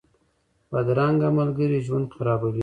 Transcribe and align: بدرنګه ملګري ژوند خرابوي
بدرنګه 0.71 1.29
ملګري 1.39 1.79
ژوند 1.85 2.07
خرابوي 2.15 2.59